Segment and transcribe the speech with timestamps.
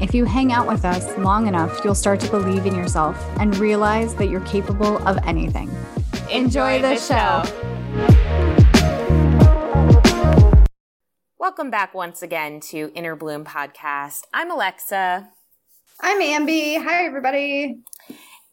[0.00, 3.56] if you hang out with us long enough, you'll start to believe in yourself and
[3.58, 5.70] realize that you're capable of anything.
[6.30, 7.42] Enjoy, Enjoy the, the show.
[7.44, 7.64] show.
[11.38, 14.22] Welcome back once again to Inner Bloom Podcast.
[14.32, 15.28] I'm Alexa.
[16.00, 16.82] I'm Ambi.
[16.82, 17.78] Hi, everybody.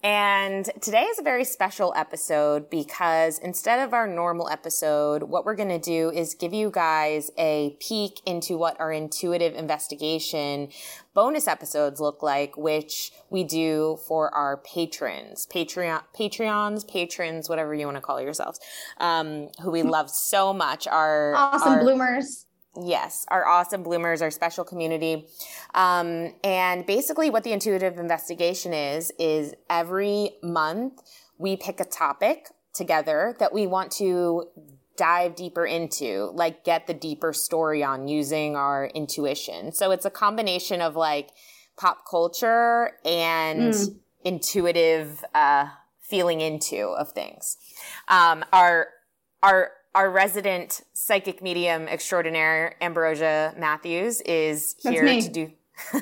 [0.03, 5.55] And today is a very special episode because instead of our normal episode, what we're
[5.55, 10.69] going to do is give you guys a peek into what our intuitive investigation
[11.13, 17.85] bonus episodes look like, which we do for our patrons, Patreon, Patreons, patrons, whatever you
[17.85, 18.59] want to call yourselves,
[18.97, 20.87] um, who we love so much.
[20.87, 22.47] Our awesome our, bloomers.
[22.79, 25.27] Yes, our awesome bloomers, our special community.
[25.73, 31.01] Um, and basically what the intuitive investigation is, is every month
[31.37, 34.45] we pick a topic together that we want to
[34.95, 39.73] dive deeper into, like get the deeper story on using our intuition.
[39.73, 41.31] So it's a combination of like
[41.77, 43.95] pop culture and mm.
[44.23, 45.67] intuitive, uh,
[45.99, 47.57] feeling into of things.
[48.07, 48.87] Um, our,
[49.43, 55.51] our, our resident psychic medium extraordinaire, Ambrosia Matthews, is here to do.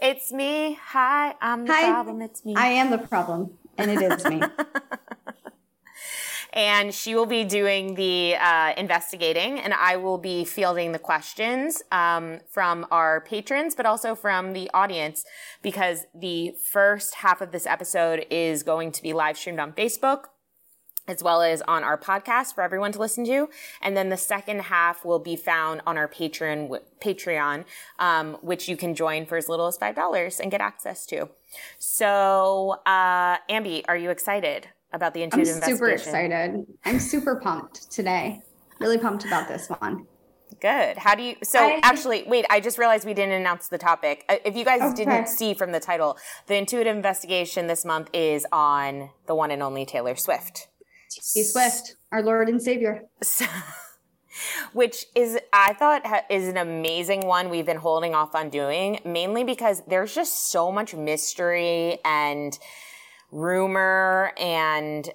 [0.00, 0.78] it's me.
[0.80, 1.88] Hi, I'm the Hi.
[1.88, 2.22] problem.
[2.22, 2.54] It's me.
[2.56, 4.40] I am the problem, and it is me.
[6.52, 11.82] and she will be doing the uh, investigating, and I will be fielding the questions
[11.90, 15.24] um, from our patrons, but also from the audience,
[15.60, 20.26] because the first half of this episode is going to be live streamed on Facebook
[21.08, 23.48] as well as on our podcast for everyone to listen to.
[23.80, 27.64] And then the second half will be found on our Patreon, Patreon,
[27.98, 31.28] um, which you can join for as little as $5 and get access to.
[31.78, 36.66] So, uh, Ambi, are you excited about the intuitive I'm super excited.
[36.84, 38.42] I'm super pumped today.
[38.78, 40.06] Really pumped about this one.
[40.60, 40.98] Good.
[40.98, 41.36] How do you?
[41.42, 42.44] So I, actually, wait.
[42.50, 44.24] I just realized we didn't announce the topic.
[44.28, 45.04] Uh, if you guys okay.
[45.04, 46.18] didn't see from the title,
[46.48, 50.68] the intuitive investigation this month is on the one and only Taylor Swift.
[51.10, 53.02] T Swift, our Lord and Savior.
[54.72, 59.44] which is I thought is an amazing one we've been holding off on doing mainly
[59.44, 62.58] because there's just so much mystery and
[63.30, 65.08] rumor and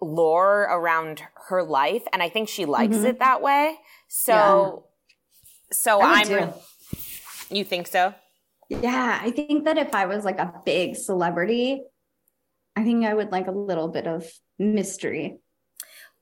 [0.00, 3.06] lore around her life and I think she likes mm-hmm.
[3.06, 3.76] it that way.
[4.08, 4.84] So
[5.70, 5.74] yeah.
[5.76, 6.52] so I'm re-
[7.50, 8.14] You think so?
[8.68, 11.82] Yeah, I think that if I was like a big celebrity,
[12.76, 14.26] I think I would like a little bit of
[14.58, 15.38] mystery.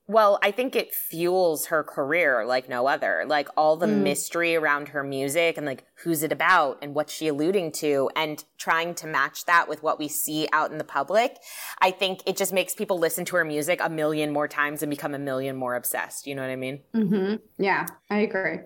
[0.07, 3.23] Well, I think it fuels her career like no other.
[3.25, 4.01] Like all the mm.
[4.01, 8.43] mystery around her music and like who's it about and what's she alluding to and
[8.57, 11.37] trying to match that with what we see out in the public.
[11.79, 14.89] I think it just makes people listen to her music a million more times and
[14.89, 16.27] become a million more obsessed.
[16.27, 16.81] You know what I mean?
[16.93, 17.35] Mm-hmm.
[17.57, 18.59] Yeah, I agree.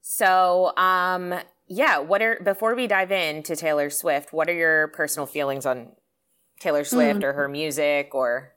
[0.00, 1.34] So, um,
[1.68, 5.92] yeah, what are, before we dive into Taylor Swift, what are your personal feelings on
[6.60, 7.24] Taylor Swift mm.
[7.24, 8.52] or her music or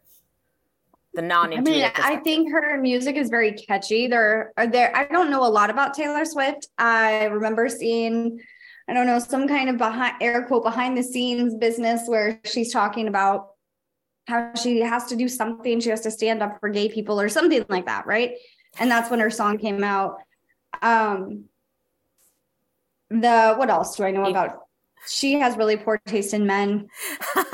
[1.14, 4.08] the non I mean, I think her music is very catchy.
[4.08, 6.68] There are there I don't know a lot about Taylor Swift.
[6.78, 8.40] I remember seeing
[8.88, 12.72] I don't know some kind of behind air quote behind the scenes business where she's
[12.72, 13.50] talking about
[14.28, 17.30] how she has to do something, she has to stand up for gay people or
[17.30, 18.36] something like that, right?
[18.80, 20.18] And that's when her song came out.
[20.82, 21.46] Um
[23.10, 24.60] the what else do I know about
[25.10, 26.88] she has really poor taste in men,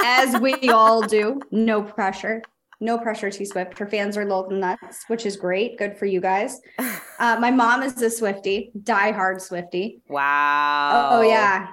[0.04, 1.42] as we all do.
[1.52, 2.42] No pressure.
[2.82, 3.78] No pressure, T Swift.
[3.80, 5.78] Her fans are little nuts, which is great.
[5.78, 6.60] Good for you guys.
[6.78, 10.02] Uh, my mom is a Swifty, die hard Swifty.
[10.10, 11.10] Wow.
[11.14, 11.68] Oh, yeah.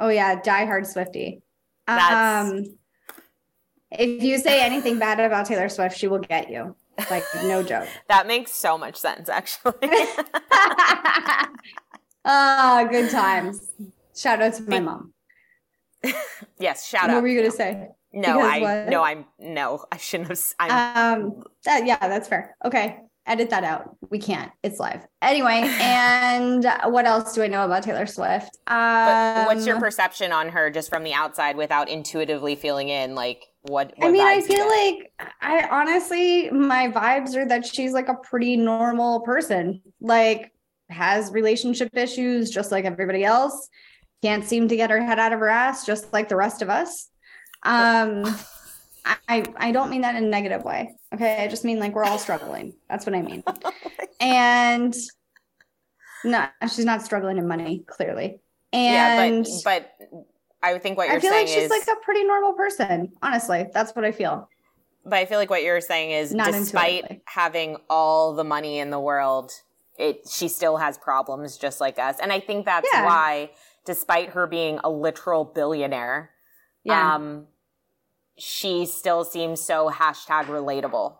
[0.00, 0.40] Oh, yeah.
[0.40, 1.40] Die hard Swifty.
[1.86, 2.50] That's...
[2.50, 2.64] Um,
[3.92, 6.74] if you say anything bad about Taylor Swift, she will get you.
[7.08, 7.88] Like, no joke.
[8.08, 9.72] that makes so much sense, actually.
[12.30, 13.70] Ah, good times.
[14.14, 15.14] Shout out to my mom.
[16.58, 17.14] yes, shout what out.
[17.14, 17.88] What were you going to say?
[18.12, 20.40] No, I no, I'm no, I shouldn't have.
[20.58, 22.56] I'm, um, that, yeah, that's fair.
[22.64, 23.96] Okay, edit that out.
[24.08, 24.50] We can't.
[24.62, 25.62] It's live anyway.
[25.80, 28.56] and what else do I know about Taylor Swift?
[28.66, 33.14] Um, what's your um, perception on her, just from the outside, without intuitively feeling in?
[33.14, 33.92] Like, what?
[33.96, 35.12] what I mean, I feel like
[35.42, 39.82] I honestly, my vibes are that she's like a pretty normal person.
[40.00, 40.52] Like,
[40.90, 43.68] has relationship issues just like everybody else.
[44.22, 46.70] Can't seem to get her head out of her ass, just like the rest of
[46.70, 47.08] us.
[47.62, 48.24] Um,
[49.28, 50.94] I, I don't mean that in a negative way.
[51.14, 51.44] Okay.
[51.44, 52.74] I just mean like we're all struggling.
[52.88, 53.42] That's what I mean.
[54.20, 54.94] and
[56.24, 58.40] no, she's not struggling in money, clearly.
[58.72, 60.24] And yeah, but, but
[60.62, 61.32] I think what you're saying.
[61.32, 63.12] I feel like she's is, like a pretty normal person.
[63.22, 64.48] Honestly, that's what I feel.
[65.04, 68.90] But I feel like what you're saying is, not despite having all the money in
[68.90, 69.52] the world,
[69.98, 72.18] it she still has problems just like us.
[72.20, 73.06] And I think that's yeah.
[73.06, 73.50] why,
[73.88, 76.30] despite her being a literal billionaire,
[76.84, 77.14] yeah.
[77.14, 77.46] Um,
[78.36, 81.16] she still seems so hashtag relatable.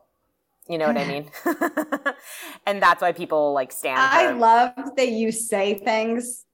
[0.68, 1.30] You know what I mean?
[2.66, 3.98] and that's why people like stand.
[3.98, 6.44] I love that you say things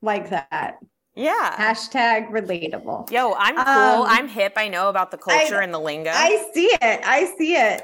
[0.00, 0.78] like that.
[1.14, 1.54] Yeah.
[1.58, 3.10] Hashtag relatable.
[3.10, 4.04] Yo, I'm cool.
[4.04, 4.54] Um, I'm hip.
[4.56, 6.10] I know about the culture I, and the lingo.
[6.10, 7.00] I see it.
[7.04, 7.82] I see it.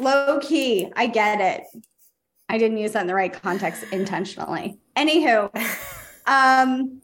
[0.00, 0.90] Low key.
[0.96, 1.62] I get it.
[2.48, 4.78] I didn't use that in the right context intentionally.
[4.96, 5.50] Anywho,
[6.26, 7.00] um,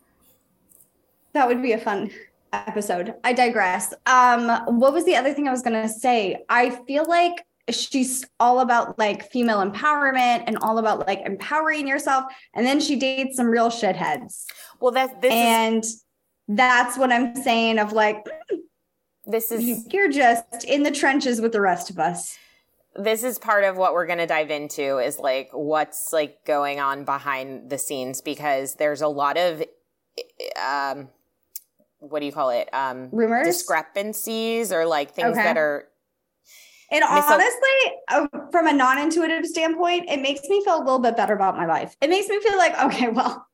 [1.32, 2.10] that would be a fun
[2.52, 3.14] episode.
[3.24, 3.94] I digress.
[4.06, 4.48] Um,
[4.78, 6.38] what was the other thing I was gonna say?
[6.48, 12.24] I feel like she's all about like female empowerment and all about like empowering yourself.
[12.54, 14.44] And then she dates some real shitheads.
[14.80, 16.04] Well, that's this and is-
[16.48, 18.26] that's what I'm saying of like
[19.24, 22.36] this is you're just in the trenches with the rest of us
[22.96, 26.80] this is part of what we're going to dive into is like what's like going
[26.80, 29.62] on behind the scenes because there's a lot of
[30.62, 31.08] um
[32.02, 32.68] what do you call it?
[32.72, 35.42] Um, Rumors, discrepancies, or like things okay.
[35.42, 35.88] that are.
[36.90, 37.70] And honestly,
[38.08, 41.64] uh, from a non-intuitive standpoint, it makes me feel a little bit better about my
[41.64, 41.96] life.
[42.02, 43.46] It makes me feel like, okay, well,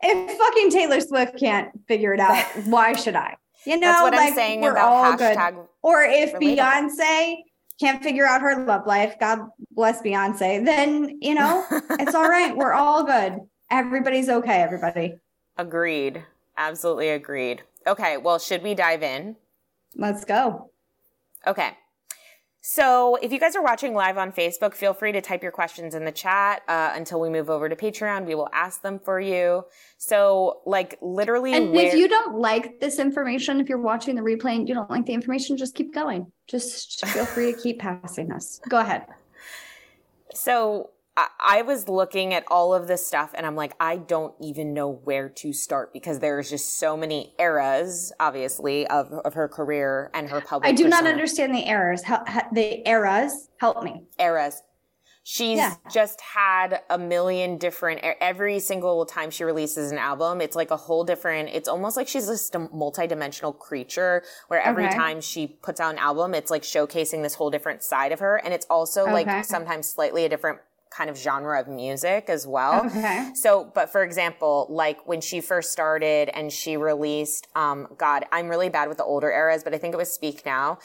[0.00, 3.36] if fucking Taylor Swift can't figure it out, why should I?
[3.64, 5.66] You know, That's what like, I'm saying we're about all hashtag good.
[5.82, 6.58] Or if relatable.
[6.58, 7.36] Beyonce
[7.78, 9.40] can't figure out her love life, God
[9.72, 12.56] bless Beyonce, then you know it's all right.
[12.56, 13.40] We're all good.
[13.70, 14.62] Everybody's okay.
[14.62, 15.14] Everybody.
[15.56, 16.24] Agreed.
[16.56, 17.62] Absolutely agreed.
[17.86, 19.36] Okay, well, should we dive in?
[19.94, 20.70] Let's go.
[21.46, 21.70] Okay.
[22.60, 25.94] So, if you guys are watching live on Facebook, feel free to type your questions
[25.94, 28.26] in the chat uh, until we move over to Patreon.
[28.26, 29.64] We will ask them for you.
[29.96, 31.54] So, like, literally.
[31.54, 34.74] And where- if you don't like this information, if you're watching the replay and you
[34.74, 36.32] don't like the information, just keep going.
[36.48, 38.60] Just feel free to keep passing us.
[38.68, 39.06] Go ahead.
[40.34, 40.90] So,
[41.40, 44.90] I was looking at all of this stuff and I'm like, I don't even know
[44.90, 50.28] where to start because there's just so many eras, obviously, of, of her career and
[50.28, 50.68] her public.
[50.68, 51.02] I do persona.
[51.02, 52.04] not understand the eras.
[52.04, 54.02] How, the eras help me.
[54.18, 54.62] Eras.
[55.24, 55.74] She's yeah.
[55.92, 60.76] just had a million different, every single time she releases an album, it's like a
[60.76, 64.96] whole different, it's almost like she's just a multidimensional creature where every okay.
[64.96, 68.36] time she puts out an album, it's like showcasing this whole different side of her.
[68.36, 69.12] And it's also okay.
[69.12, 72.86] like sometimes slightly a different kind of genre of music as well.
[72.86, 73.30] Okay.
[73.34, 78.48] So, but for example, like when she first started and she released, um, God, I'm
[78.48, 80.78] really bad with the older eras, but I think it was Speak Now.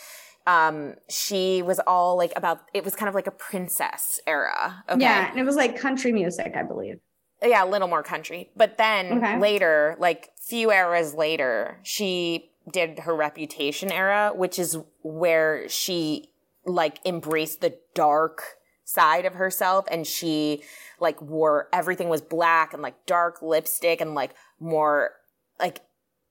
[0.46, 4.84] Um, she was all like about, it was kind of like a princess era.
[4.90, 5.02] Okay?
[5.02, 5.30] Yeah.
[5.30, 7.00] And it was like country music, I believe.
[7.42, 8.52] Yeah, a little more country.
[8.56, 9.40] But then okay.
[9.40, 16.30] later, like few eras later, she did her reputation era, which is where she
[16.66, 18.44] like embraced the dark
[18.86, 20.64] side of herself and she
[21.00, 25.12] like wore everything was black and like dark lipstick and like more
[25.60, 25.82] like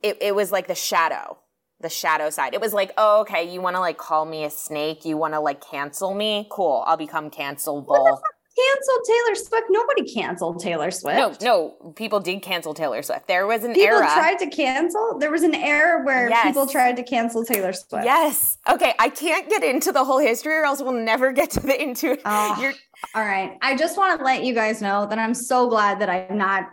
[0.02, 1.38] it, it was like the shadow
[1.80, 2.54] the shadow side.
[2.54, 5.04] It was like oh okay you want to like call me a snake?
[5.04, 6.46] You want to like cancel me?
[6.50, 8.20] Cool i'll become cancelable
[8.56, 9.66] canceled Taylor Swift.
[9.70, 11.42] Nobody canceled Taylor Swift.
[11.42, 13.26] No, no, people did cancel Taylor Swift.
[13.28, 13.74] There was an error.
[13.74, 14.10] people era.
[14.14, 15.18] tried to cancel.
[15.18, 16.46] There was an era where yes.
[16.46, 18.04] people tried to cancel Taylor Swift.
[18.04, 18.58] Yes.
[18.68, 21.80] Okay, I can't get into the whole history, or else we'll never get to the
[21.80, 22.18] into.
[22.24, 22.72] Oh,
[23.14, 23.56] all right.
[23.62, 26.68] I just want to let you guys know that I'm so glad that I'm not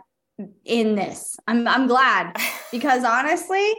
[0.64, 1.36] in this.
[1.46, 2.36] I'm I'm glad
[2.72, 3.72] because honestly,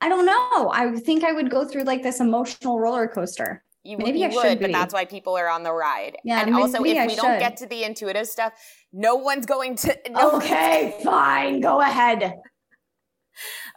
[0.00, 0.70] I don't know.
[0.72, 3.62] I think I would go through like this emotional roller coaster.
[3.82, 6.18] You, maybe you I would, but that's why people are on the ride.
[6.22, 7.22] Yeah, and also, if I we should.
[7.22, 8.52] don't get to the intuitive stuff,
[8.92, 9.96] no one's going to.
[10.10, 11.60] No okay, fine.
[11.60, 12.34] Go ahead.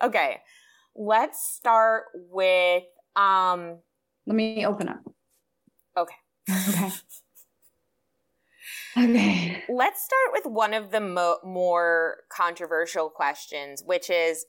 [0.02, 0.42] Okay,
[0.96, 2.84] let's start with.
[3.16, 3.78] um
[4.26, 5.00] Let me open up.
[5.96, 6.16] Okay.
[6.50, 6.92] Okay.
[8.98, 9.64] okay.
[9.70, 14.46] Let's start with one of the mo- more controversial questions, which is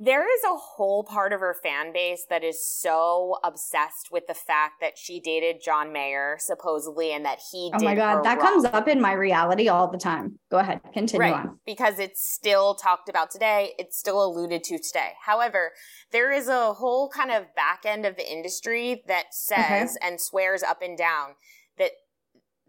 [0.00, 4.34] there is a whole part of her fan base that is so obsessed with the
[4.34, 8.46] fact that she dated John Mayer supposedly and that he oh my god that wrong.
[8.46, 12.22] comes up in my reality all the time go ahead continue right, on because it's
[12.24, 15.72] still talked about today it's still alluded to today however
[16.12, 20.08] there is a whole kind of back end of the industry that says okay.
[20.08, 21.30] and swears up and down
[21.76, 21.90] that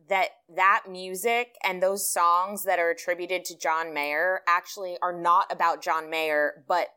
[0.10, 5.52] that that music and those songs that are attributed to John Mayer actually are not
[5.52, 6.88] about John Mayer but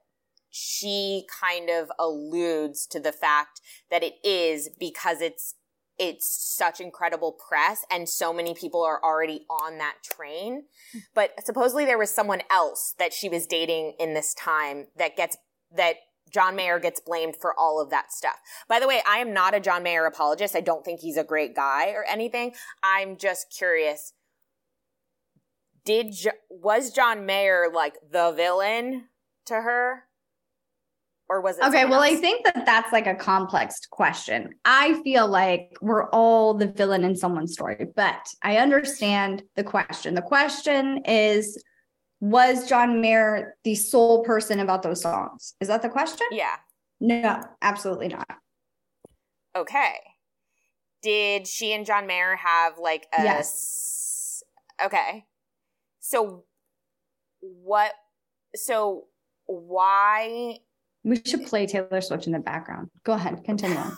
[0.55, 5.55] she kind of alludes to the fact that it is because it's
[5.99, 10.65] it's such incredible press and so many people are already on that train.
[10.93, 10.99] Hmm.
[11.15, 15.37] But supposedly there was someone else that she was dating in this time that gets
[15.75, 15.97] that
[16.31, 18.37] John Mayer gets blamed for all of that stuff.
[18.69, 20.57] By the way, I am not a John Mayer apologist.
[20.57, 22.53] I don't think he's a great guy or anything.
[22.83, 24.13] I'm just curious.
[25.85, 26.15] Did
[26.51, 29.09] was John Mayer like the villain
[29.47, 30.05] to her?
[31.33, 32.13] Or was it okay well else?
[32.13, 34.55] i think that that's like a complex question.
[34.67, 40.15] I feel like we're all the villain in someone's story but i understand the question.
[40.15, 41.63] The question is
[42.21, 45.55] was john mayer the sole person about those songs?
[45.61, 46.27] Is that the question?
[46.31, 46.57] Yeah.
[47.01, 48.29] No absolutely not.
[49.57, 49.95] Okay.
[51.03, 54.43] Did she and john mayer have like a yes.
[54.85, 55.25] okay.
[56.01, 56.45] So
[57.41, 57.93] what
[58.55, 59.07] so
[59.47, 60.59] why
[61.05, 62.91] we should play Taylor Swift in the background.
[63.05, 63.97] Go ahead, continue on.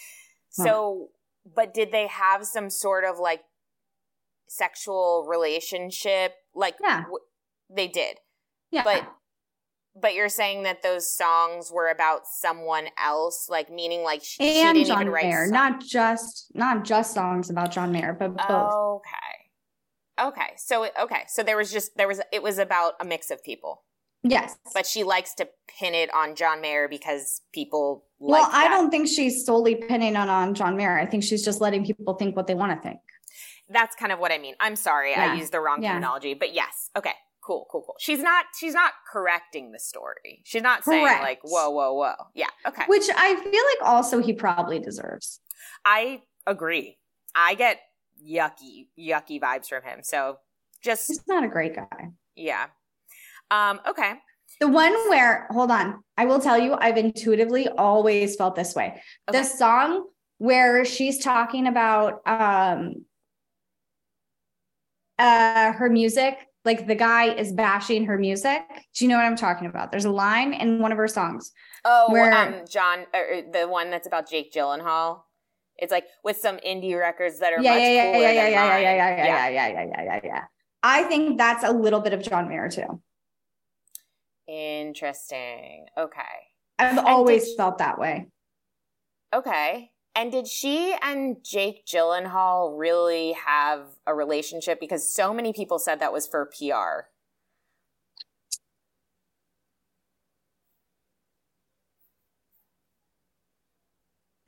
[0.50, 1.08] so,
[1.54, 3.42] but did they have some sort of like
[4.48, 6.34] sexual relationship?
[6.54, 7.18] Like, yeah, w-
[7.68, 8.16] they did.
[8.70, 9.08] Yeah, but
[10.00, 14.76] but you're saying that those songs were about someone else, like meaning like she, and
[14.76, 15.52] she didn't John even write Mayer, songs.
[15.52, 18.72] not just not just songs about John Mayer, but both.
[18.72, 20.52] Okay, okay.
[20.56, 23.82] So okay, so there was just there was it was about a mix of people.
[24.22, 24.56] Yes.
[24.74, 25.48] But she likes to
[25.78, 30.12] pin it on John Mayer because people Well, like I don't think she's solely pinning
[30.14, 30.98] it on John Mayer.
[30.98, 33.00] I think she's just letting people think what they want to think.
[33.68, 34.54] That's kind of what I mean.
[34.60, 35.32] I'm sorry, Yeah.
[35.32, 35.90] I used the wrong Yeah.
[35.92, 36.90] terminology, but yes.
[36.96, 37.12] Okay.
[37.42, 37.94] Cool, cool, cool.
[37.98, 40.42] She's not she's not correcting the story.
[40.44, 41.22] She's not saying Correct.
[41.22, 42.14] like, whoa, whoa, whoa.
[42.34, 42.48] Yeah.
[42.66, 42.84] Okay.
[42.86, 45.40] Which I feel like also he probably deserves.
[45.84, 46.98] I agree.
[47.34, 47.78] I get
[48.22, 50.00] yucky, yucky vibes from him.
[50.02, 50.36] So
[50.82, 52.08] just He's not a great guy.
[52.36, 52.66] yeah.
[53.50, 54.12] Um, okay.
[54.60, 59.00] The one where, hold on, I will tell you, I've intuitively always felt this way.
[59.28, 59.38] Okay.
[59.38, 60.06] The song
[60.38, 63.04] where she's talking about um
[65.18, 68.62] uh her music, like the guy is bashing her music.
[68.94, 69.90] Do you know what I'm talking about?
[69.90, 71.52] There's a line in one of her songs.
[71.84, 75.22] Oh, Where- um, John, the one that's about Jake Gyllenhaal.
[75.78, 78.42] It's like with some indie records that are Yeah, much yeah, yeah, cooler yeah, yeah,
[78.44, 80.44] than yeah, yeah, yeah, yeah, yeah, yeah, yeah, yeah, yeah, yeah, yeah.
[80.82, 83.00] I think that's a little bit of John Mayer too.
[84.50, 85.86] Interesting.
[85.96, 86.22] Okay.
[86.76, 88.26] I've did always she- felt that way.
[89.32, 89.92] Okay.
[90.16, 94.80] And did she and Jake Gyllenhaal really have a relationship?
[94.80, 97.06] Because so many people said that was for PR.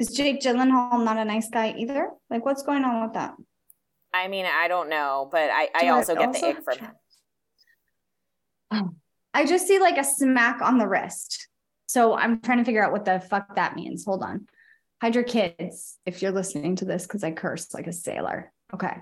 [0.00, 2.10] Is Jake Gyllenhaal not a nice guy either?
[2.28, 3.34] Like, what's going on with that?
[4.12, 6.78] I mean, I don't know, but I, I I also get the also ick from
[8.72, 8.96] him.
[9.34, 11.48] I just see like a smack on the wrist.
[11.86, 14.04] So I'm trying to figure out what the fuck that means.
[14.04, 14.46] Hold on.
[15.00, 18.52] Hide your kids if you're listening to this because I curse like a sailor.
[18.72, 18.94] Okay.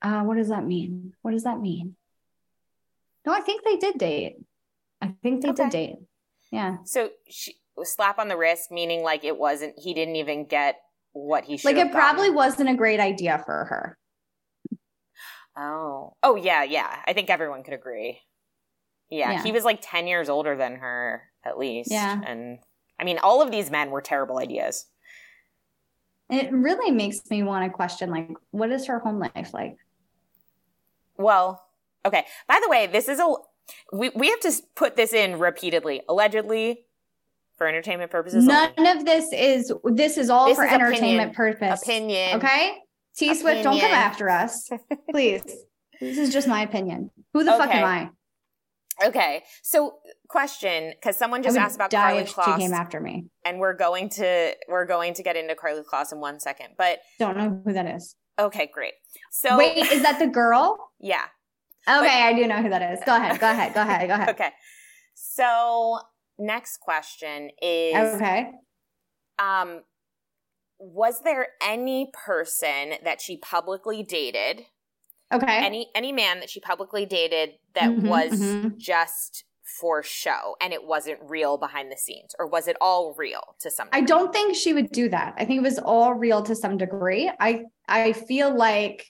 [0.00, 1.14] Uh, what does that mean?
[1.22, 1.94] What does that mean?
[3.24, 4.36] No, I think they did date.
[5.00, 5.62] I think they Okay.
[5.64, 5.96] did date.
[6.50, 6.78] Yeah.
[6.84, 10.80] So she slap on the wrist, meaning like it wasn't, he didn't even get
[11.12, 12.34] what he should Like it probably gotten.
[12.34, 13.98] wasn't a great idea for her.
[15.56, 16.14] Oh.
[16.22, 17.02] Oh, yeah, yeah.
[17.06, 18.20] I think everyone could agree.
[19.12, 19.42] Yeah, Yeah.
[19.42, 21.90] he was like 10 years older than her, at least.
[21.90, 22.18] Yeah.
[22.26, 22.58] And
[22.98, 24.86] I mean, all of these men were terrible ideas.
[26.30, 29.76] It really makes me want to question like, what is her home life like?
[31.18, 31.62] Well,
[32.06, 32.24] okay.
[32.48, 33.34] By the way, this is a
[33.92, 36.02] we we have to put this in repeatedly.
[36.08, 36.86] Allegedly,
[37.58, 38.46] for entertainment purposes.
[38.46, 38.90] None only.
[38.92, 41.34] of this is this is all This for is entertainment opinion.
[41.34, 41.82] purpose.
[41.82, 42.36] opinion.
[42.38, 42.78] Okay?
[43.14, 44.70] T Swift, don't come after us.
[45.10, 45.42] Please.
[46.00, 47.10] This is just my opinion.
[47.34, 48.10] Who the fuck am I?
[49.04, 49.42] Okay.
[49.62, 49.94] So,
[50.28, 53.26] question because someone just asked about die Karlie if she came after me.
[53.44, 56.68] and we're going to we're going to get into Karlie Kloss in one second.
[56.78, 58.16] But Don't know who that is.
[58.38, 58.94] okay, great.
[59.30, 60.78] So Wait, is that the girl?
[61.00, 61.24] yeah.
[61.88, 63.00] Okay, I do know who that is.
[63.04, 63.40] Go ahead.
[63.40, 63.74] Go ahead.
[63.74, 64.08] Go ahead.
[64.08, 64.28] Go ahead.
[64.30, 64.50] Okay.
[65.14, 65.98] So
[66.38, 68.50] next question is Okay.
[69.38, 69.82] um
[70.78, 74.62] was there any person that she publicly dated
[75.32, 75.58] Okay.
[75.64, 78.76] any any man that she publicly dated that Mhm, was mhm.
[78.78, 79.44] just
[79.80, 83.70] for show and it wasn't real behind the scenes or was it all real to
[83.70, 84.02] some degree?
[84.02, 85.34] I don't think she would do that.
[85.38, 87.30] I think it was all real to some degree.
[87.40, 89.06] I I feel like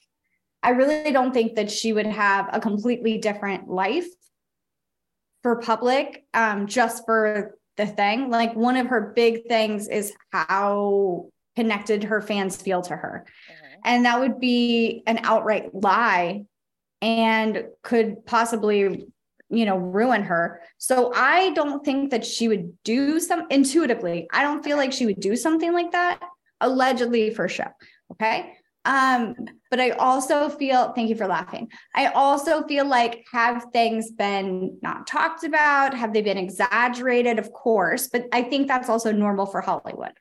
[0.62, 4.06] I really don't think that she would have a completely different life
[5.42, 8.30] for public um just for the thing.
[8.30, 13.26] Like one of her big things is how connected her fans feel to her.
[13.50, 13.61] Mm-hmm.
[13.84, 16.44] And that would be an outright lie
[17.00, 19.08] and could possibly
[19.50, 20.62] you know ruin her.
[20.78, 25.06] So i don't think that she would do some intuitively i don't feel like she
[25.06, 26.22] would do something like that
[26.60, 27.68] allegedly for show
[28.12, 28.54] okay?
[28.84, 29.34] Um
[29.70, 31.70] but i also feel thank you for laughing.
[31.94, 35.94] I also feel like have things been not talked about?
[35.94, 37.38] Have they been exaggerated?
[37.38, 40.14] Of course but i think that's also normal for hollywood.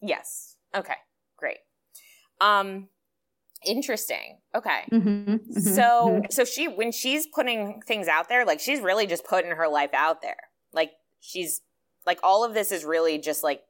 [0.00, 0.56] Yes.
[0.74, 0.96] Okay
[2.40, 2.88] um
[3.66, 4.38] Interesting.
[4.54, 4.82] Okay.
[4.92, 6.20] Mm-hmm, mm-hmm, so mm-hmm.
[6.30, 9.94] so she when she's putting things out there, like she's really just putting her life
[9.94, 10.36] out there.
[10.72, 11.62] Like she's
[12.06, 13.62] like all of this is really just like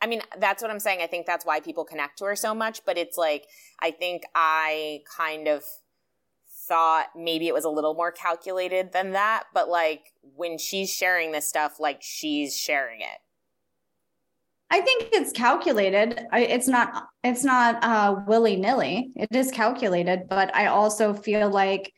[0.00, 1.00] I mean, that's what I'm saying.
[1.02, 3.46] I think that's why people connect to her so much, but it's like
[3.80, 5.62] I think I kind of
[6.68, 11.32] thought maybe it was a little more calculated than that, but like when she's sharing
[11.32, 13.20] this stuff, like she's sharing it.
[14.70, 16.26] I think it's calculated.
[16.30, 19.10] I, it's not it's not uh, willy nilly.
[19.16, 21.92] It is calculated, but I also feel like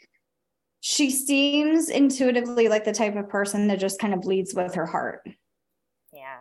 [0.80, 4.86] she seems intuitively like the type of person that just kind of bleeds with her
[4.86, 5.28] heart.
[6.12, 6.38] Yeah,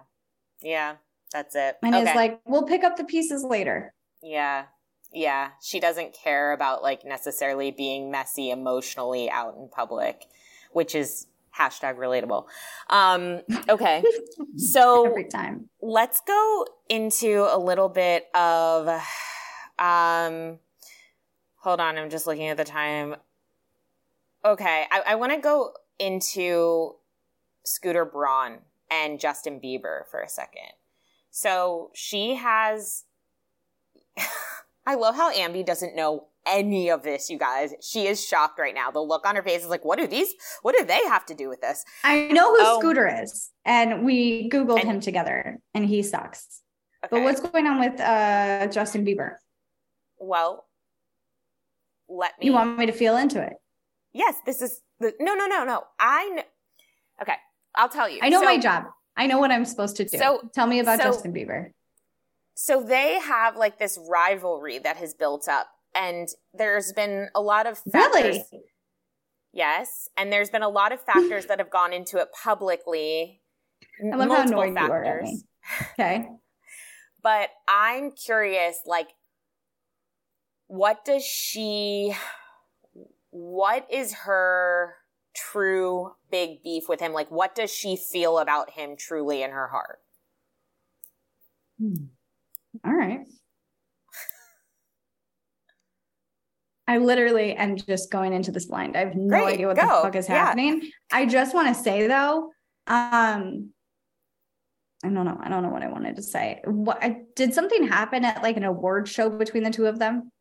[0.62, 0.96] yeah,
[1.34, 1.78] that's it.
[1.82, 2.06] And okay.
[2.06, 3.94] it's like we'll pick up the pieces later.
[4.22, 4.66] Yeah,
[5.12, 5.50] yeah.
[5.64, 10.26] She doesn't care about like necessarily being messy emotionally out in public,
[10.72, 11.26] which is
[11.60, 12.46] hashtag relatable.
[12.90, 14.04] Um, okay.
[14.56, 18.88] So every time let's go into a little bit of,
[19.78, 20.60] um,
[21.58, 21.98] hold on.
[21.98, 23.16] I'm just looking at the time.
[24.46, 24.86] Okay.
[24.92, 26.96] I, I want to go into
[27.66, 30.72] Scooter Braun and Justin Bieber for a second.
[31.30, 33.04] So she has,
[34.86, 37.74] I love how Ambi doesn't know any of this, you guys.
[37.82, 38.92] She is shocked right now.
[38.92, 41.36] The look on her face is like, what do these, what do they have to
[41.36, 41.84] do with this?
[42.04, 42.80] I know who oh.
[42.80, 43.52] Scooter is.
[43.66, 46.62] And we Googled and, him together and he sucks.
[47.06, 47.16] Okay.
[47.16, 49.36] But what's going on with uh, Justin Bieber?
[50.18, 50.66] Well,
[52.10, 52.48] let me.
[52.48, 53.54] You want me to feel into it?
[54.12, 55.84] Yes, this is the, no, no, no, no.
[56.00, 56.44] I know.
[57.22, 57.36] Okay,
[57.76, 58.20] I'll tell you.
[58.22, 58.86] I know so, my job.
[59.16, 60.18] I know what I'm supposed to do.
[60.18, 61.72] So tell me about so, Justin Bieber.
[62.56, 65.68] So they have like this rivalry that has built up
[66.00, 68.24] and there's been a lot of factors.
[68.24, 68.64] Really?
[69.52, 73.42] Yes, and there's been a lot of factors that have gone into it publicly.
[74.02, 75.30] I love how annoying factors.
[75.30, 75.40] you
[75.80, 75.88] are.
[75.94, 76.28] Okay.
[77.24, 79.10] but I'm curious, like,
[80.68, 82.16] what does she?
[83.32, 84.96] What is her
[85.36, 87.12] true big beef with him?
[87.12, 90.00] Like, what does she feel about him truly in her heart?
[91.80, 92.06] Hmm.
[92.86, 93.26] All right.
[96.90, 98.98] I literally am just going into this blind.
[98.98, 99.84] I have no Great, idea what go.
[99.84, 100.44] the fuck is yeah.
[100.44, 100.90] happening.
[101.12, 102.50] I just want to say though,
[102.88, 103.70] um,
[105.04, 105.38] I don't know.
[105.40, 106.62] I don't know what I wanted to say.
[106.66, 110.32] What I, did something happen at like an award show between the two of them?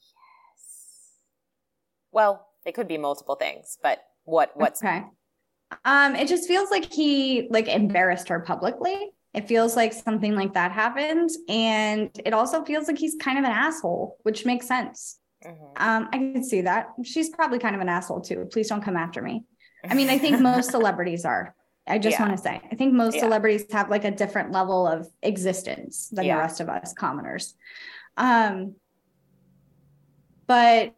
[0.00, 1.18] Yes.
[2.12, 5.04] Well, it could be multiple things, but what what's okay?
[5.84, 9.10] Um, it just feels like he like embarrassed her publicly.
[9.34, 13.44] It feels like something like that happened, and it also feels like he's kind of
[13.44, 15.19] an asshole, which makes sense.
[15.46, 15.64] Mm-hmm.
[15.76, 16.88] Um, I can see that.
[17.02, 18.48] She's probably kind of an asshole too.
[18.52, 19.44] Please don't come after me.
[19.88, 21.54] I mean, I think most celebrities are.
[21.86, 22.26] I just yeah.
[22.26, 23.22] want to say, I think most yeah.
[23.22, 26.36] celebrities have like a different level of existence than yeah.
[26.36, 27.54] the rest of us commoners.
[28.16, 28.74] Um,
[30.46, 30.94] but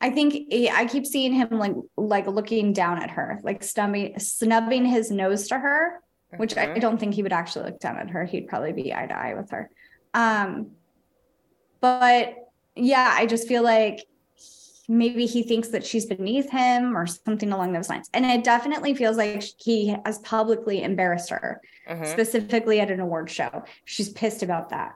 [0.00, 4.86] I think I keep seeing him like like looking down at her, like snubbing snubbing
[4.86, 6.00] his nose to her,
[6.36, 6.74] which mm-hmm.
[6.74, 8.24] I don't think he would actually look down at her.
[8.24, 9.70] He'd probably be eye to eye with her.
[10.14, 10.72] Um,
[11.80, 12.36] but
[12.76, 14.06] yeah, I just feel like
[14.88, 18.10] maybe he thinks that she's beneath him or something along those lines.
[18.12, 22.04] And it definitely feels like he has publicly embarrassed her, mm-hmm.
[22.06, 23.62] specifically at an award show.
[23.84, 24.94] She's pissed about that.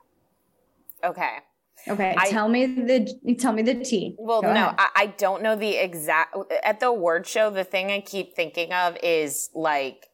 [1.05, 1.39] Okay.
[1.87, 2.15] Okay.
[2.17, 4.17] I, tell me the tell me the tea.
[4.19, 7.51] Well, Go no, I, I don't know the exact at the award show.
[7.51, 10.07] The thing I keep thinking of is like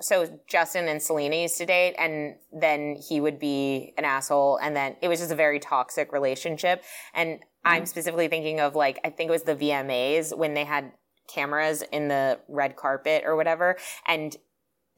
[0.00, 4.74] so Justin and Selena used to date, and then he would be an asshole, and
[4.74, 6.82] then it was just a very toxic relationship.
[7.14, 7.42] And mm.
[7.64, 10.92] I'm specifically thinking of like I think it was the VMAs when they had
[11.28, 14.36] cameras in the red carpet or whatever, and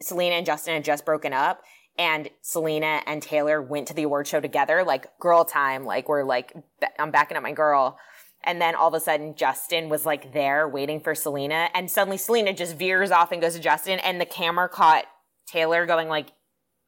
[0.00, 1.62] Selena and Justin had just broken up.
[1.98, 6.24] And Selena and Taylor went to the award show together, like girl time, like we're
[6.24, 6.54] like,
[6.98, 7.98] I'm backing up my girl.
[8.44, 11.68] And then all of a sudden, Justin was like there waiting for Selena.
[11.74, 13.98] And suddenly Selena just veers off and goes to Justin.
[14.00, 15.04] And the camera caught
[15.46, 16.32] Taylor going like,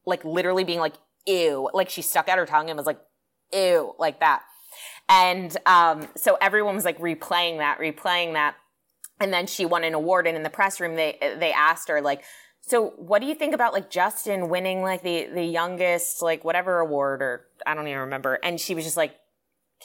[0.05, 0.95] like literally being like,
[1.27, 1.71] ew.
[1.73, 3.01] Like she stuck out her tongue and was like,
[3.53, 4.43] ew, like that.
[5.09, 8.57] And um, so everyone was like replaying that, replaying that.
[9.21, 10.27] And then she won an award.
[10.27, 12.25] And in the press room, they, they asked her like,
[12.63, 16.81] so what do you think about like Justin winning like the, the youngest, like whatever
[16.81, 18.39] award or I don't even remember.
[18.43, 19.15] And she was just like,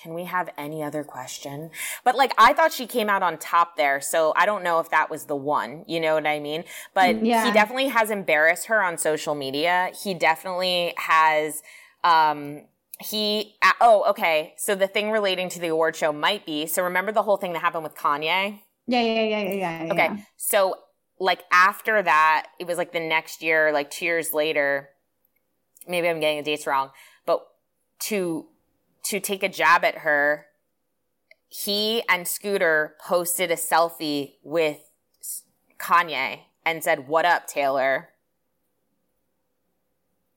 [0.01, 1.71] can we have any other question?
[2.03, 3.99] But like, I thought she came out on top there.
[3.99, 5.83] So I don't know if that was the one.
[5.88, 6.63] You know what I mean?
[6.93, 7.45] But yeah.
[7.45, 9.91] he definitely has embarrassed her on social media.
[10.01, 11.62] He definitely has,
[12.03, 12.62] um,
[12.99, 14.53] he, oh, okay.
[14.57, 17.53] So the thing relating to the award show might be, so remember the whole thing
[17.53, 18.59] that happened with Kanye?
[18.88, 19.93] Yeah, yeah, yeah, yeah, yeah.
[19.93, 20.25] Okay.
[20.38, 20.75] So
[21.19, 24.89] like after that, it was like the next year, like two years later,
[25.88, 26.91] maybe I'm getting the dates wrong,
[27.25, 27.45] but
[27.99, 28.47] to
[29.03, 30.47] to take a jab at her,
[31.47, 34.79] he and Scooter posted a selfie with
[35.79, 38.09] Kanye and said, What up, Taylor?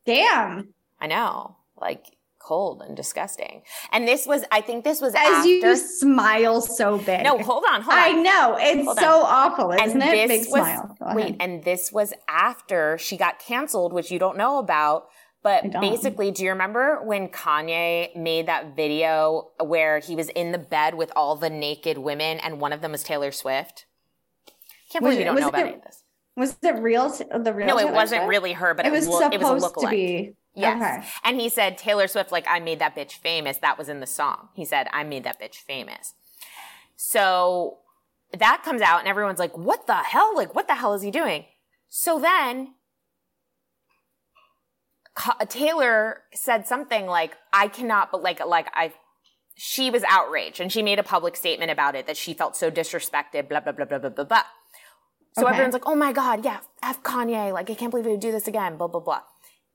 [0.05, 0.75] Damn.
[1.01, 1.57] I know.
[1.81, 3.63] Like, cold and disgusting.
[3.93, 7.23] And this was, I think this was as after, you smile so big.
[7.23, 8.05] No, hold on, hold on.
[8.05, 9.53] I know it's hold so on.
[9.53, 10.29] awful, isn't and it?
[10.29, 10.97] Big was, smile.
[11.15, 15.09] Wait, and this was after she got canceled, which you don't know about.
[15.43, 20.59] But basically, do you remember when Kanye made that video where he was in the
[20.59, 23.87] bed with all the naked women and one of them was Taylor Swift?
[24.91, 26.05] Can't believe was, you don't know about it, any of this.
[26.37, 27.09] Was it real?
[27.11, 27.67] The real?
[27.67, 28.29] No, it Taylor wasn't Swift?
[28.29, 29.83] really her, but it, it was lo- supposed it was a lookalike.
[29.83, 30.37] to be.
[30.55, 30.77] Yes.
[30.77, 31.09] Okay.
[31.25, 33.57] And he said, Taylor Swift, like, I made that bitch famous.
[33.57, 34.51] That was in the song.
[34.55, 36.15] He said, I made that bitch famous.
[36.97, 37.79] So
[38.39, 40.37] that comes out and everyone's like, what the hell?
[40.37, 41.47] Like, what the hell is he doing?
[41.89, 42.75] So then
[45.49, 48.93] Taylor said something like, I cannot, but like, like I,
[49.55, 52.71] she was outraged and she made a public statement about it that she felt so
[52.71, 54.43] disrespected, blah, blah, blah, blah, blah, blah, blah.
[55.35, 55.51] So okay.
[55.53, 57.53] everyone's like, oh my God, yeah, F Kanye.
[57.53, 59.23] Like, I can't believe he would do this again, blah, blah, blah.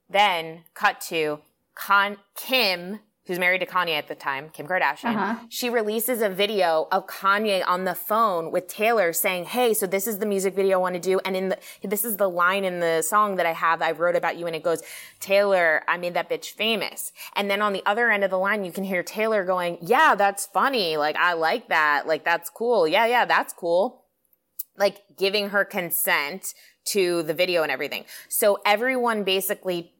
[0.09, 1.39] Then cut to
[1.75, 5.15] Con- Kim, who's married to Kanye at the time, Kim Kardashian.
[5.15, 5.35] Uh-huh.
[5.49, 10.07] She releases a video of Kanye on the phone with Taylor saying, "Hey, so this
[10.07, 12.63] is the music video I want to do, and in the this is the line
[12.63, 14.81] in the song that I have I wrote about you, and it goes,
[15.19, 18.63] Taylor, I made that bitch famous." And then on the other end of the line,
[18.63, 20.97] you can hear Taylor going, "Yeah, that's funny.
[20.97, 22.07] Like I like that.
[22.07, 22.87] Like that's cool.
[22.87, 24.05] Yeah, yeah, that's cool."
[24.77, 26.53] Like giving her consent
[26.85, 28.05] to the video and everything.
[28.29, 29.91] So everyone basically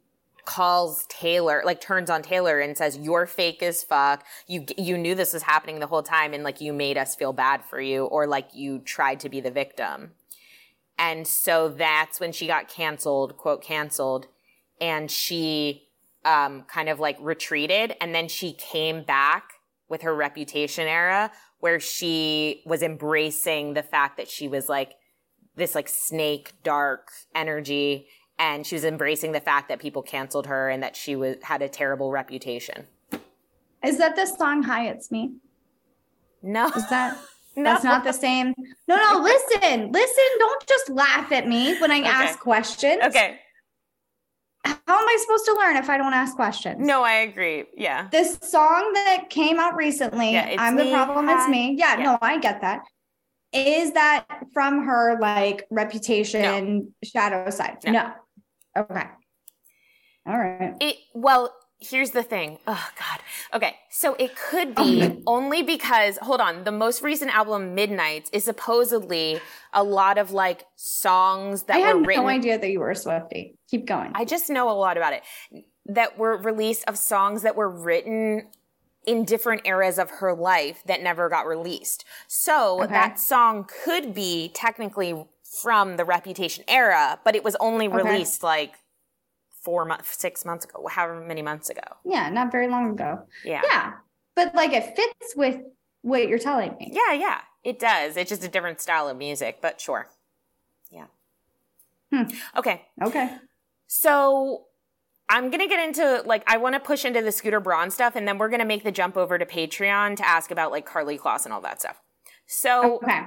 [0.48, 4.26] calls Taylor, like turns on Taylor and says, "You're fake as fuck.
[4.48, 7.34] You you knew this was happening the whole time, and like you made us feel
[7.34, 10.14] bad for you, or like you tried to be the victim."
[10.98, 14.28] And so that's when she got canceled, quote canceled,
[14.82, 15.90] and she
[16.26, 19.52] um, kind of like retreated, and then she came back
[19.90, 21.30] with her reputation era,
[21.60, 24.94] where she was embracing the fact that she was like
[25.58, 28.08] this like snake dark energy
[28.40, 31.62] and she was embracing the fact that people canceled her and that she was had
[31.62, 32.86] a terrible reputation.
[33.84, 35.34] Is that the song "Hi It's Me"?
[36.42, 37.18] No, is that?
[37.58, 37.64] No.
[37.64, 38.54] That's not the same.
[38.88, 40.24] No, no, listen, listen.
[40.38, 42.08] Don't just laugh at me when I okay.
[42.08, 43.02] ask questions.
[43.04, 43.40] Okay.
[44.64, 46.78] How am I supposed to learn if I don't ask questions?
[46.80, 47.66] No, I agree.
[47.76, 48.10] Yeah.
[48.12, 50.84] This song that came out recently, yeah, I'm me.
[50.84, 51.42] the problem, Hi.
[51.42, 51.76] it's me.
[51.80, 52.84] Yeah, yeah, no, I get that.
[53.54, 56.88] Is that from her like reputation no.
[57.04, 57.78] shadow side?
[57.86, 57.92] No.
[57.92, 58.14] no.
[58.78, 59.08] Okay.
[60.28, 60.76] All right.
[60.80, 62.60] It well, here's the thing.
[62.68, 63.20] Oh God.
[63.54, 68.30] Okay, so it could be oh, only because hold on, the most recent album, Midnights,
[68.34, 69.40] is supposedly
[69.74, 72.24] a lot of like songs that I were written.
[72.24, 73.56] no idea that you were a Swiftie.
[73.70, 74.12] Keep going.
[74.16, 75.24] I just know a lot about it.
[75.86, 78.48] That were released of songs that were written
[79.06, 82.04] in different eras of her life that never got released.
[82.28, 82.92] So okay.
[82.92, 85.26] that song could be technically
[85.62, 87.98] from the Reputation era, but it was only okay.
[87.98, 88.76] released like
[89.62, 91.82] four months, six months ago, however many months ago.
[92.06, 93.24] Yeah, not very long ago.
[93.44, 93.62] Yeah.
[93.64, 93.94] Yeah.
[94.36, 95.62] But like it fits with
[96.02, 96.92] what you're telling me.
[96.92, 97.42] Yeah, yeah.
[97.64, 98.16] It does.
[98.16, 100.08] It's just a different style of music, but sure.
[100.92, 101.08] Yeah.
[102.14, 102.24] Hmm.
[102.56, 102.86] Okay.
[103.04, 103.36] Okay.
[103.88, 104.66] So
[105.28, 108.16] I'm going to get into like, I want to push into the Scooter Braun stuff
[108.16, 110.88] and then we're going to make the jump over to Patreon to ask about like
[110.88, 112.02] Karlie Kloss and all that stuff.
[112.46, 113.24] So, okay.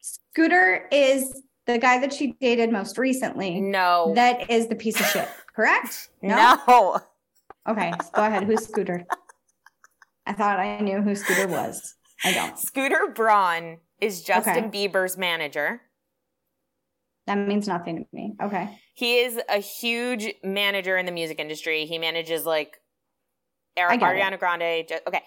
[0.00, 3.60] Scooter is the guy that she dated most recently.
[3.60, 4.12] No.
[4.14, 6.08] That is the piece of shit, correct?
[6.22, 6.58] No.
[6.68, 7.00] no.
[7.68, 8.44] Okay, go ahead.
[8.44, 9.06] Who's Scooter?
[10.26, 11.94] I thought I knew who Scooter was.
[12.24, 12.58] I don't.
[12.58, 14.88] Scooter Braun is Justin okay.
[14.88, 15.82] Bieber's manager.
[17.26, 18.34] That means nothing to me.
[18.42, 18.78] Okay.
[18.94, 21.86] He is a huge manager in the music industry.
[21.86, 22.76] He manages like
[23.76, 24.40] Eric, Ariana it.
[24.40, 25.00] Grande.
[25.06, 25.22] Okay.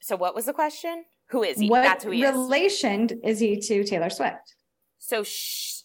[0.00, 1.04] So what was the question?
[1.32, 1.68] Who is he?
[1.68, 2.32] What That's who he is.
[2.32, 4.54] relation is he to Taylor Swift?
[4.98, 5.80] So sh-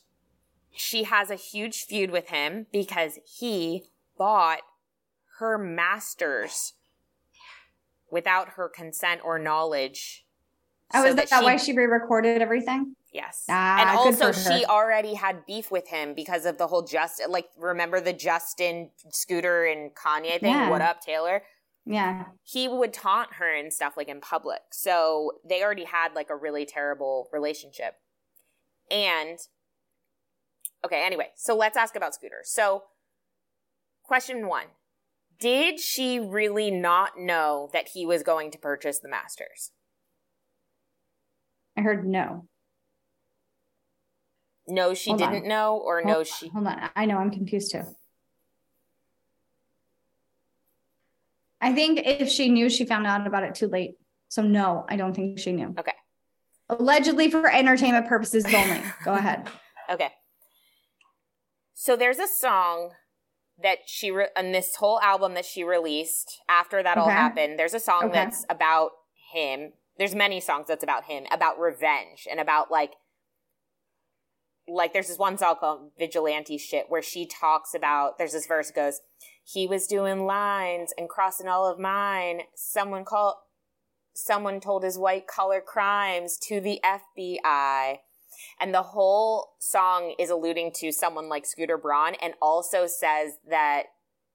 [0.76, 3.84] she has a huge feud with him because he
[4.18, 4.60] bought
[5.40, 6.74] her masters
[8.12, 10.26] without her consent or knowledge.
[10.94, 12.96] Oh, so is that, why she re-recorded everything?
[13.14, 13.46] Yes.
[13.50, 17.48] Ah, and also she already had beef with him because of the whole just like
[17.58, 20.52] remember the Justin Scooter and Kanye thing?
[20.52, 20.70] Yeah.
[20.70, 21.44] What up, Taylor?
[21.88, 22.26] Yeah.
[22.44, 24.60] He would taunt her and stuff like in public.
[24.72, 27.94] So they already had like a really terrible relationship.
[28.92, 29.40] And
[30.86, 32.42] okay, anyway, so let's ask about Scooter.
[32.44, 32.84] So
[34.04, 34.66] question 1.
[35.40, 39.72] Did she really not know that he was going to purchase the masters?
[41.78, 42.48] I heard no.
[44.68, 46.90] No, she Hold didn't know or no she Hold on.
[46.96, 47.84] I know I'm confused too.
[51.62, 53.96] I think if she knew, she found out about it too late.
[54.30, 55.74] So no, I don't think she knew.
[55.80, 55.94] Okay.
[56.70, 58.82] Allegedly for entertainment purposes only.
[59.04, 59.48] Go ahead.
[59.90, 60.10] Okay.
[61.74, 62.90] So there's a song
[63.64, 67.58] that she re- on this whole album that she released after that all happened.
[67.58, 68.14] There's a song Okay.
[68.14, 68.92] that's about
[69.32, 69.72] him.
[69.98, 72.96] There's many songs that's about him, about revenge and about like
[74.68, 78.70] like there's this one song called Vigilante Shit where she talks about there's this verse
[78.70, 79.00] goes,
[79.50, 82.42] He was doing lines and crossing all of mine.
[82.54, 83.36] Someone called
[84.14, 88.00] someone told his white collar crimes to the FBI.
[88.60, 93.84] And the whole song is alluding to someone like Scooter Braun and also says that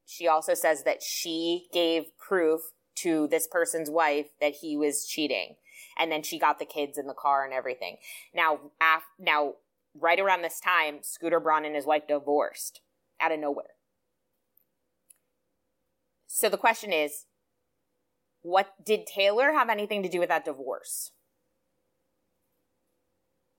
[0.06, 2.60] she also says that she gave proof
[2.96, 5.56] to this person's wife that he was cheating.
[5.98, 7.98] And then she got the kids in the car and everything.
[8.34, 9.54] Now, af- now,
[9.94, 12.80] right around this time, Scooter Braun and his wife divorced
[13.20, 13.71] out of nowhere.
[16.34, 17.26] So the question is,
[18.40, 21.12] what did Taylor have anything to do with that divorce?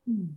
[0.08, 0.32] Hmm.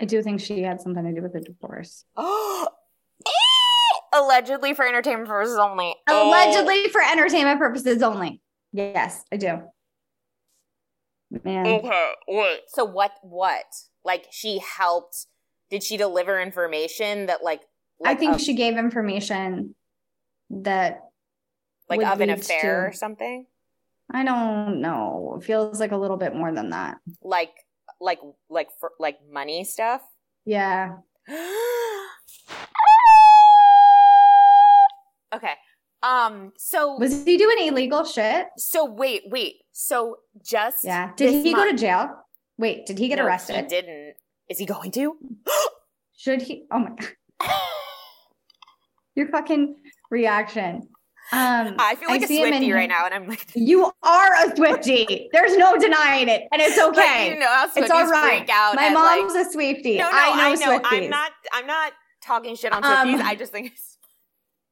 [0.00, 2.04] I do think she had something to do with the divorce.
[2.16, 2.66] Oh,
[4.12, 5.94] Allegedly for entertainment purposes only.
[6.08, 8.42] Allegedly for entertainment purposes only.
[8.72, 9.60] Yes, I do.
[11.44, 11.66] Man.
[11.66, 12.60] Okay, wait.
[12.68, 13.12] So what?
[13.22, 13.64] What?
[14.04, 15.26] Like she helped?
[15.70, 17.62] Did she deliver information that like?
[18.04, 19.74] I think of, she gave information
[20.50, 21.02] that
[21.88, 23.46] like of an affair to- or something.
[24.10, 25.36] I don't know.
[25.38, 26.96] It feels like a little bit more than that.
[27.22, 27.52] Like
[28.00, 30.00] like like for like money stuff.
[30.46, 30.96] Yeah.
[35.34, 35.52] okay.
[36.02, 36.52] Um.
[36.56, 38.46] So Was he doing illegal shit?
[38.56, 39.56] so wait wait.
[39.72, 41.12] So just Yeah.
[41.16, 42.24] Did he go to jail?
[42.58, 43.56] Wait, did he get No, arrested?
[43.56, 44.14] He didn't.
[44.48, 45.16] Is he going to?
[46.16, 46.64] Should he?
[46.70, 47.50] Oh my god.
[49.14, 49.76] Your fucking
[50.10, 50.88] reaction.
[51.30, 53.92] Um I feel like a see him in Swifty right now, and I'm like, You
[54.02, 55.28] are a Swifty.
[55.32, 56.44] There's no denying it.
[56.52, 57.30] And it's okay.
[57.34, 58.46] you know it's all right.
[58.74, 59.98] My mom's like, a Swifty.
[59.98, 60.78] no, no, I know, I know.
[60.78, 61.04] Swifties.
[61.04, 61.32] I'm not.
[61.52, 61.92] I'm not
[62.22, 63.20] talking shit on Um, Swifties.
[63.22, 63.98] I just think it's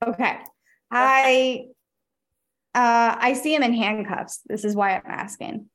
[0.07, 0.39] Okay.
[0.91, 1.65] I
[2.75, 4.41] uh I see him in handcuffs.
[4.47, 5.67] This is why I'm asking.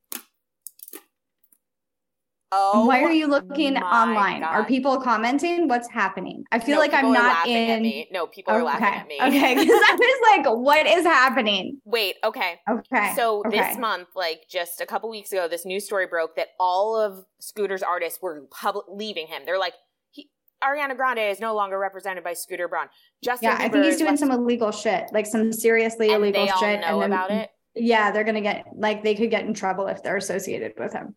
[2.52, 2.86] Oh.
[2.86, 4.44] why are you looking online?
[4.44, 5.68] Are people commenting?
[5.68, 6.44] What's happening?
[6.52, 8.06] I feel No, like I'm not in.
[8.12, 9.20] No, people are laughing at me.
[9.22, 9.56] Okay.
[9.56, 11.80] Because I was like, what is happening?
[11.86, 12.16] Wait.
[12.24, 12.60] Okay.
[12.70, 13.14] Okay.
[13.16, 13.58] So okay.
[13.58, 17.26] this month, like just a couple weeks ago, this news story broke that all of
[17.40, 19.44] Scooter's artists were public leaving him.
[19.46, 19.74] They're like,
[20.12, 20.30] he,
[20.64, 22.88] Ariana Grande is no longer represented by Scooter Braun.
[23.24, 26.52] Justin Yeah, I think he's doing some illegal shit, like some seriously and illegal they
[26.52, 26.82] all shit.
[26.82, 27.50] know and then, about it.
[27.76, 31.16] Yeah, they're gonna get like they could get in trouble if they're associated with him.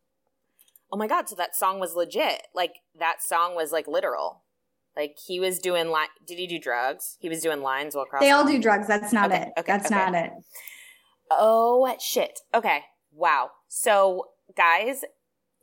[0.94, 1.28] Oh my god!
[1.28, 2.42] So that song was legit.
[2.54, 4.42] Like that song was like literal.
[4.96, 7.16] Like he was doing li- Did he do drugs?
[7.18, 8.28] He was doing lines while crossing.
[8.28, 8.86] They all do drugs.
[8.86, 9.48] That's not Okay, it.
[9.58, 9.94] okay, That's okay.
[9.96, 10.30] not it.
[11.32, 12.38] Oh shit.
[12.54, 12.82] Okay.
[13.12, 13.50] Wow.
[13.66, 15.00] So guys,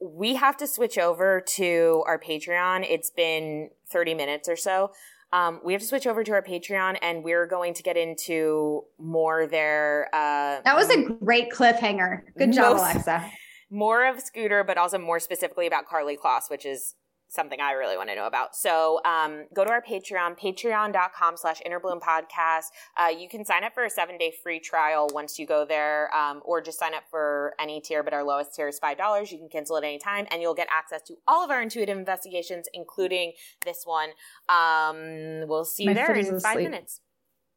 [0.02, 2.86] we have to switch over to our Patreon.
[2.90, 4.92] It's been 30 minutes or so.
[5.32, 8.82] Um, we have to switch over to our Patreon and we're going to get into
[9.00, 12.24] more their uh That was a great cliffhanger.
[12.38, 13.32] Good job, Most- Alexa.
[13.72, 16.96] More of Scooter, but also more specifically about Karlie Kloss, which is
[17.30, 18.58] something I really want to know about.
[18.58, 22.66] So um, go to our Patreon, patreon.com slash innerbloom podcast.
[22.98, 26.14] Uh, you can sign up for a seven day free trial once you go there,
[26.14, 29.32] um, or just sign up for any tier, but our lowest tier is $5.
[29.32, 31.98] You can cancel at any time, and you'll get access to all of our intuitive
[31.98, 33.32] investigations, including
[33.64, 34.10] this one.
[34.50, 36.70] Um, we'll see you My there in five asleep.
[36.70, 37.00] minutes.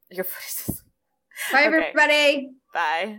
[0.08, 0.78] Your foot is asleep.
[1.52, 1.92] Bye, Okay.
[1.92, 2.50] everybody.
[2.72, 3.18] Bye.